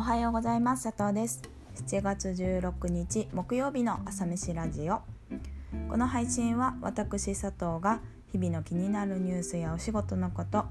[0.00, 0.84] おはようございます。
[0.84, 1.42] 佐藤です。
[1.76, 5.02] 7月16日木曜日の朝飯ラジオ。
[5.90, 8.00] この配信は私佐藤が
[8.32, 10.62] 日々の気になるニュースやお仕事のこと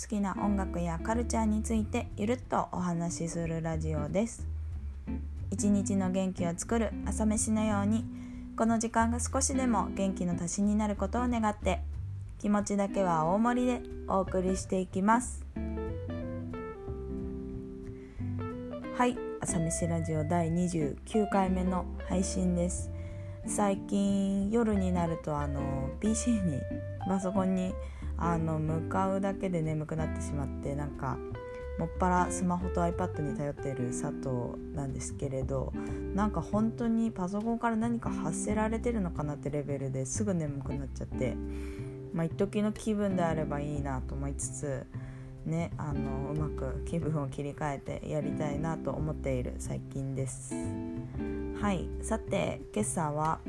[0.00, 4.46] 好きな音楽やカルチャーについてゆるっとお話しするラジオです。
[5.50, 8.04] 一日の元気を作る朝飯のように
[8.56, 11.80] この時間が少しでも元気の足しになることを願って
[12.38, 15.44] 気持ちだけは大盛りでお送りしていきます。
[18.96, 22.90] はい朝飯ラジオ第29回目の配信です。
[23.46, 26.58] 最近夜になるとあの PC に
[27.06, 27.74] パソコンに
[28.16, 31.18] あの向かうだけで眠くなってしまってなんか
[31.78, 35.74] もっぱらスマホと iPad に頼っている佐藤なんですけれど
[36.14, 41.36] なんか本当にパソコンから何か発せられてるのかなってレベルですぐ眠くなっちゃって
[42.14, 44.86] まあ一時の気分であればいいなと思いつつ
[45.46, 50.54] ねあのうまく気分を切り替えてやりたいなと思っている最近です。
[51.60, 53.40] はいさて今朝は、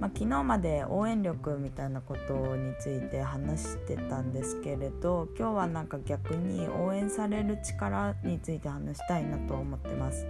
[0.00, 10.26] まあ、昨日まで応援力みたいなことについて話してたんですけれど今日はなんか逆に応援される力について話したいなと思ってます。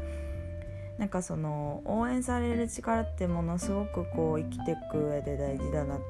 [0.98, 6.00] なんかその応援される力ってものすごくこう生きていく上で大事だなっ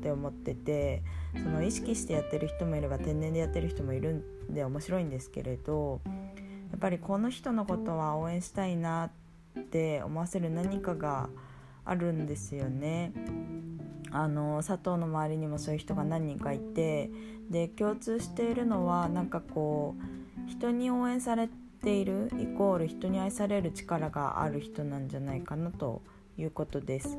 [0.00, 1.02] て思ってて
[1.34, 6.00] その意識してやってる人もいれば天然でやってる人もいるんで面白いんですけれど
[6.70, 9.10] やっぱりこの人のことは応援したいな
[9.58, 11.28] って思わせる何かが
[11.84, 13.12] あるんですよね。
[14.14, 17.10] あの佐藤の周りにもそういう人が何人かいて
[17.50, 19.96] で共通しているのはなんかこ
[20.46, 26.00] う人に応援されてているイコール人に愛される力がある人なんじゃないかなと
[26.38, 27.18] いうことです。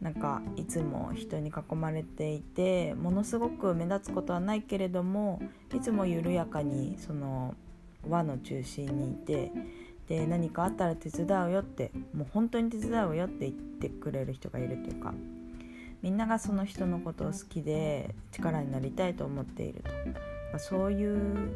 [0.00, 5.40] なんかいつも人に囲まれていてものすごく目立つことはないけれども
[5.72, 7.54] いつも緩やかにその
[8.08, 9.52] 輪の中心にいて
[10.08, 15.14] で何かあったら手伝うよってもう本当に手伝うよって言ってくれる人がいるというか
[16.02, 19.90] みんながその人のことを好きで力になりたいと思っていると
[20.58, 21.52] そういう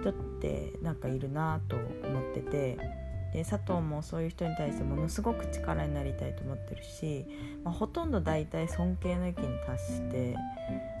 [0.00, 3.06] 人ってなんかいるなと思ってて。
[3.32, 7.26] で佐藤もそういう人に対してものすごく力になりたいと思ってるし、
[7.64, 10.36] まあ、ほとんど大体尊敬の域に達して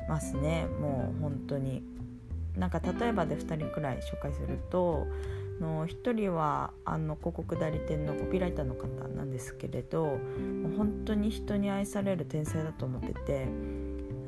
[0.06, 1.82] ますねもう本当に
[2.56, 5.06] なんか例えばで2人くらい紹介すると
[5.60, 10.18] の1人はあの広告代理店のコピーライターの方なんですけれど
[10.76, 13.48] 本当に人に愛される天才だと思ってて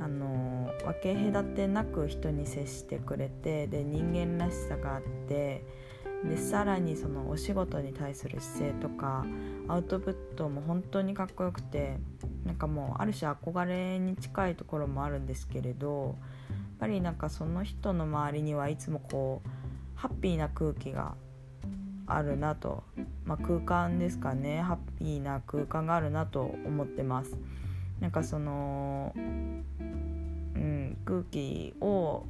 [0.00, 0.47] あの
[0.84, 5.64] 分け隔てなく人に接してくれてで人間らしさがあって
[6.24, 9.24] でさらにそのお仕事に対する姿勢とか
[9.68, 11.98] アウトプットも本当にかっこよくて
[12.44, 16.16] なんかもうある種憧れに近いところもあるんですけれど
[16.50, 19.48] やっぱりなんかその人の周りにはいつもこう
[19.94, 21.14] ハッピーな空気が
[22.06, 22.82] あるなと、
[23.24, 27.36] まあ、空間ですかねハッピーな空間があるなと思ってます。
[28.00, 29.12] なんかその、
[31.08, 32.26] 空気を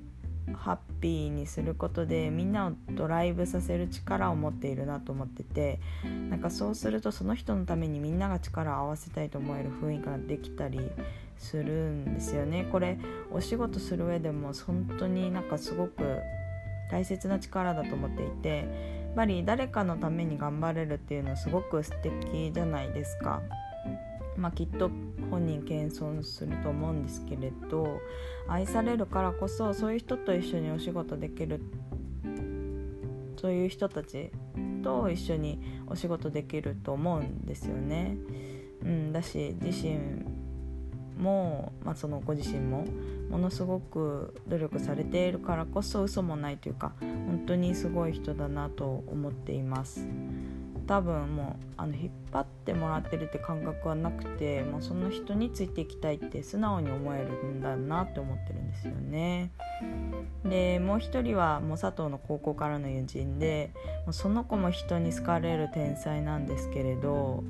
[0.55, 5.81] ハッピーにすることでみんなをドライブさせる力を持っているなと思ってて
[6.31, 10.81] なんかそうするとその人のためにみんなが力を合わせたいと思える雰囲気ができたり
[11.37, 12.99] するんですよねこれ
[13.33, 16.21] お仕事する上でも本当になんかすごく
[16.91, 18.66] 大切な力だと思っていてやっ
[19.16, 23.43] ぱり誰かのために頑張れるっていうのはすごく素敵じゃないですか。
[24.38, 24.91] まあ、きっと
[25.31, 28.00] 本人謙遜すると思うんですけれど
[28.47, 31.60] 愛されるからこそそういう人と一緒にお仕事できる
[33.37, 34.31] そういう人たち
[34.82, 38.16] と一緒にお仕事できると思うんですよね。
[38.82, 39.98] うん、だし自身
[41.19, 42.84] も、まあ、そのご自身も
[43.28, 50.06] ものすごく努力されているからこそ嘘もないというか本当にすごい人だなと思っています。
[50.88, 59.51] 多分もうあの引っ張ってもらってるって感覚はなくてもうその人についていきたいって素直に思えるんだなって思ってるんですよね。
[60.45, 63.71] でもう一人はもう佐藤の高校からの友人で
[64.07, 67.45] もうその子も人に好かれる天才なんですけれど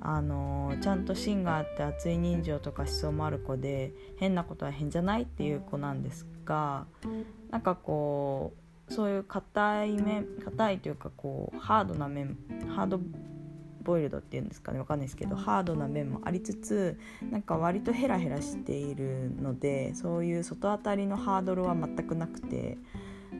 [0.00, 6.86] あのちゃんと芯があって熱い人情とか思想もある子で変なことは変じゃないっていう子なんですが
[7.50, 12.36] なんかこうそういう硬い面硬いというかこうハードな面
[12.74, 13.00] ハード
[13.82, 16.98] ボイルドっていうんですかねわかんないですけどハードな面もありつつ
[17.30, 22.76] なんか割とヘラヘラしているのでそういう外当たりのハードルは全くなくて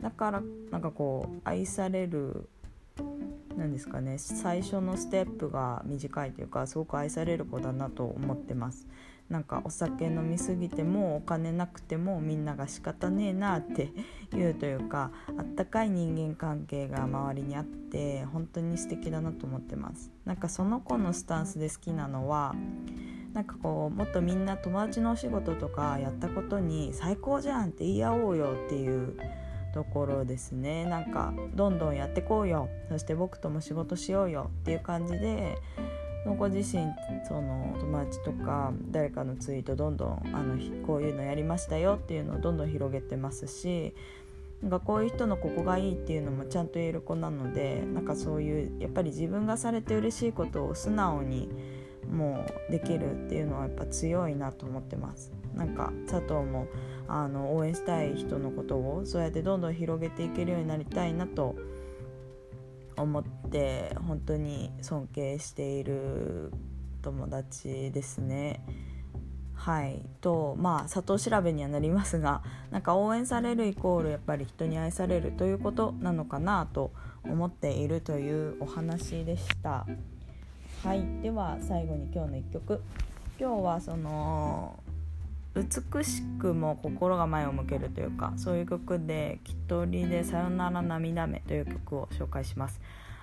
[0.03, 2.49] だからなんかこう愛される
[3.59, 4.19] なんですかね。
[4.19, 8.87] 最初のステップが短いというかすごく愛される子だなと思ってます。
[9.29, 13.93] なんかお酒飲みすぎてもお金なくてもみんなが仕方ねえなって
[14.35, 20.11] いうというかあったかい人間関係が周りにあって本当に素敵だなと思ってます。
[20.25, 22.55] なんかその子のスタンスで好きなのは
[23.35, 29.17] なんかこうもっとみんな友達のお仕事とかやったことに最高じゃんって言い合おうよっていう
[29.79, 30.87] ところですね。
[30.87, 32.69] なんかどんどんやってこうよ。
[32.89, 35.57] そして僕とも仕事しようよっていう感じで
[36.25, 36.85] その子自身
[37.29, 43.95] その友達とか誰かのツイートどんどんあのこういうのやりましたよっていうのをどんどん広げてますし
[44.63, 51.49] なんかこういう人のここがいいっていうのもちゃんと言える子なのでなんかそういうやっぱり自分がされて嬉しいことを素直に
[52.11, 55.38] もうできるっていうのはやっぱ強いなと思ってます。
[55.55, 56.67] なんか佐藤も
[57.09, 61.57] あの応援したい人のことをそうやってどんどん広げていけるようになりたいなと
[62.97, 66.53] 思って本当に尊敬している
[67.03, 68.61] 友達ですね。
[69.55, 76.93] はいとまあ佐藤調べにはなりますがなんか応援されるイコールやっぱり人に愛されるということなのかなと
[77.25, 79.87] 思っているというお話でした。
[80.85, 82.81] はいでは最後に今日の1曲
[83.41, 84.79] 今日はその
[85.59, 92.81] 美しくも心が前を向けるというかそういう曲で「きっとりでさよなら涙目」という曲を紹介します。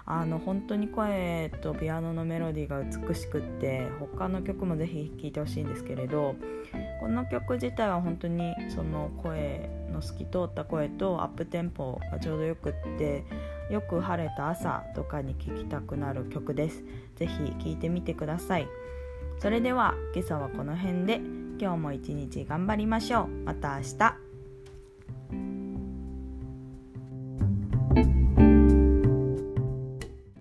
[0.07, 6.35] あの本当に声とピアノのメロディーが美しくって他の曲もぜひ聴いてほしいんですけれど
[6.99, 13.23] この曲自体は本当にその声の透き通った声とアップテンポがちょうどよくって
[13.71, 16.83] よく晴れた朝とかに聴きたくなる曲です。
[17.15, 18.67] ぜひ聴いてみてください。
[19.39, 21.19] それでは今朝はこの辺で
[21.59, 23.27] 今日も一日頑張りましょう。
[23.45, 24.24] また明日。